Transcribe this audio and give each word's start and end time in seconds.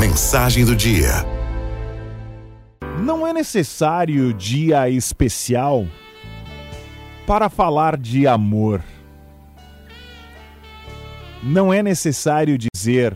Mensagem 0.00 0.64
do 0.64 0.74
dia. 0.74 1.26
Não 3.02 3.26
é 3.26 3.34
necessário 3.34 4.32
dia 4.32 4.88
especial 4.88 5.86
para 7.26 7.50
falar 7.50 7.98
de 7.98 8.26
amor. 8.26 8.82
Não 11.42 11.70
é 11.70 11.82
necessário 11.82 12.56
dizer 12.56 13.14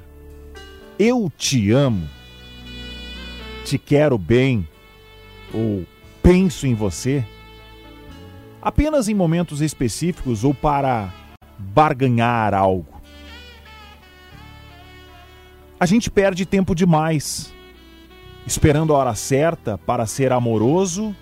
eu 0.99 1.33
te 1.35 1.71
amo, 1.71 2.07
te 3.65 3.79
quero 3.79 4.19
bem 4.19 4.69
ou 5.55 5.87
penso 6.23 6.67
em 6.67 6.75
você 6.75 7.25
apenas 8.61 9.09
em 9.09 9.15
momentos 9.15 9.63
específicos 9.63 10.45
ou 10.45 10.53
para 10.53 11.11
barganhar 11.59 12.53
algo. 12.53 12.94
A 15.85 15.87
gente 15.87 16.11
perde 16.11 16.47
tempo 16.47 16.75
demais 16.75 17.53
esperando 18.47 18.95
a 18.95 18.97
hora 18.97 19.15
certa 19.15 19.77
para 19.77 20.07
ser 20.07 20.33
amoroso 20.33 21.15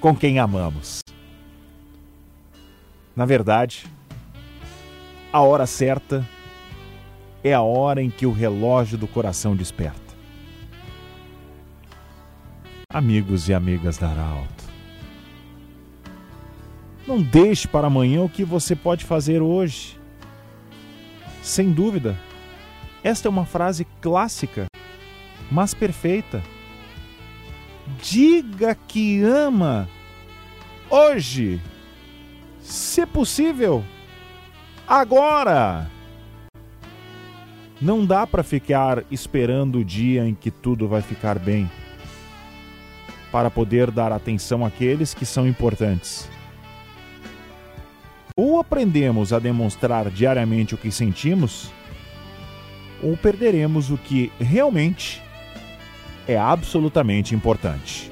com 0.00 0.14
quem 0.14 0.38
amamos. 0.38 1.00
Na 3.16 3.24
verdade, 3.24 3.84
a 5.32 5.40
hora 5.40 5.66
certa 5.66 6.24
é 7.42 7.52
a 7.52 7.60
hora 7.60 8.00
em 8.00 8.08
que 8.08 8.24
o 8.24 8.30
relógio 8.30 8.96
do 8.96 9.08
coração 9.08 9.56
desperta. 9.56 10.14
Amigos 12.88 13.48
e 13.48 13.52
amigas 13.52 13.98
da 13.98 14.10
Arauto, 14.10 14.64
não 17.04 17.20
deixe 17.20 17.66
para 17.66 17.88
amanhã 17.88 18.22
o 18.22 18.28
que 18.28 18.44
você 18.44 18.76
pode 18.76 19.04
fazer 19.04 19.42
hoje. 19.42 19.98
Sem 21.42 21.72
dúvida, 21.72 22.16
esta 23.06 23.28
é 23.28 23.30
uma 23.30 23.46
frase 23.46 23.86
clássica, 24.00 24.66
mas 25.48 25.72
perfeita. 25.72 26.42
Diga 28.02 28.74
que 28.74 29.22
ama 29.22 29.88
hoje, 30.90 31.60
se 32.60 33.06
possível, 33.06 33.84
agora. 34.88 35.88
Não 37.80 38.04
dá 38.04 38.26
para 38.26 38.42
ficar 38.42 39.04
esperando 39.08 39.78
o 39.78 39.84
dia 39.84 40.26
em 40.26 40.34
que 40.34 40.50
tudo 40.50 40.88
vai 40.88 41.00
ficar 41.00 41.38
bem, 41.38 41.70
para 43.30 43.52
poder 43.52 43.92
dar 43.92 44.10
atenção 44.10 44.66
àqueles 44.66 45.14
que 45.14 45.24
são 45.24 45.46
importantes. 45.46 46.28
Ou 48.36 48.58
aprendemos 48.58 49.32
a 49.32 49.38
demonstrar 49.38 50.10
diariamente 50.10 50.74
o 50.74 50.78
que 50.78 50.90
sentimos, 50.90 51.70
ou 53.02 53.16
perderemos 53.16 53.90
o 53.90 53.96
que 53.98 54.32
realmente 54.40 55.22
é 56.26 56.36
absolutamente 56.36 57.34
importante. 57.34 58.10